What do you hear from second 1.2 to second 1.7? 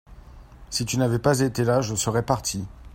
été